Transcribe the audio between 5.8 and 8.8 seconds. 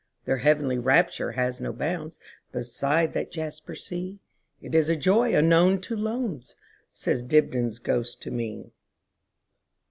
to Lowndes,"Says Dibdin's ghost to me.